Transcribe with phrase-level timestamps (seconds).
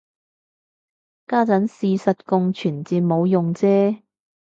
[1.27, 4.01] 家陣事實共存至冇用啫